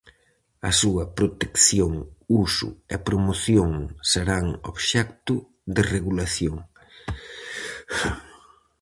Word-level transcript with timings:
A 0.69 0.71
súa 0.81 1.03
protección, 1.17 1.93
uso 2.43 2.69
e 2.93 2.95
promoción 3.07 3.71
serán 4.11 4.45
obxecto 4.71 5.33
de 5.75 5.81
regulación. 5.93 6.57